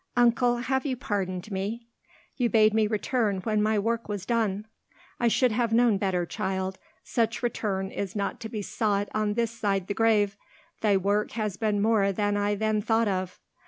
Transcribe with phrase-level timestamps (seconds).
[0.17, 1.85] "Uncle, have you pardoned me?
[2.35, 4.65] You bade me return when my work was done."
[5.19, 6.79] "I should have known better, child.
[7.03, 10.35] Such return is not to be sought on this side the grave.
[10.81, 13.39] Thy work has been more than I then thought of."